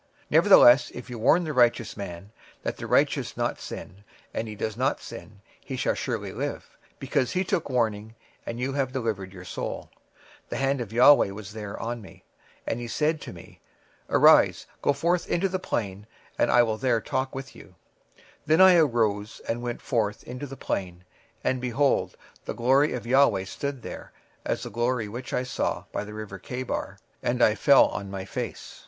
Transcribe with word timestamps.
26:003:021 0.31 0.31
Nevertheless 0.31 0.91
if 0.95 1.07
thou 1.09 1.15
warn 1.17 1.43
the 1.43 1.53
righteous 1.53 1.95
man, 1.95 2.31
that 2.63 2.77
the 2.77 2.87
righteous 2.87 3.35
sin 3.59 3.93
not, 3.95 4.01
and 4.33 4.47
he 4.47 4.55
doth 4.55 4.75
not 4.75 4.99
sin, 4.99 5.41
he 5.63 5.75
shall 5.75 5.93
surely 5.93 6.31
live, 6.33 6.75
because 6.97 7.33
he 7.33 7.41
is 7.41 7.53
warned; 7.65 8.15
also 8.47 8.55
thou 8.55 8.71
hast 8.79 8.93
delivered 8.93 9.31
thy 9.31 9.43
soul. 9.43 9.91
26:003:022 9.91 9.91
And 9.91 10.49
the 10.49 10.55
hand 10.57 10.81
of 10.81 10.89
the 10.89 10.97
LORD 11.07 11.31
was 11.33 11.53
there 11.53 11.73
upon 11.75 12.01
me; 12.01 12.23
and 12.65 12.79
he 12.79 12.87
said 12.87 13.15
unto 13.17 13.31
me, 13.31 13.59
Arise, 14.09 14.65
go 14.81 14.91
forth 14.91 15.29
into 15.29 15.47
the 15.47 15.59
plain, 15.59 16.07
and 16.39 16.49
I 16.49 16.63
will 16.63 16.77
there 16.77 16.99
talk 16.99 17.35
with 17.35 17.53
thee. 17.53 17.61
26:003:023 18.15 18.25
Then 18.47 18.61
I 18.61 18.75
arose, 18.77 19.39
and 19.47 19.61
went 19.61 19.83
forth 19.83 20.23
into 20.23 20.47
the 20.47 20.57
plain: 20.57 21.03
and, 21.43 21.61
behold, 21.61 22.17
the 22.45 22.53
glory 22.55 22.93
of 22.93 23.03
the 23.03 23.13
LORD 23.15 23.47
stood 23.47 23.83
there, 23.83 24.11
as 24.45 24.63
the 24.63 24.71
glory 24.71 25.07
which 25.07 25.31
I 25.31 25.43
saw 25.43 25.83
by 25.91 26.03
the 26.03 26.15
river 26.15 26.37
of 26.37 26.41
Chebar: 26.41 26.97
and 27.21 27.43
I 27.43 27.53
fell 27.53 27.85
on 27.85 28.09
my 28.09 28.25
face. 28.25 28.79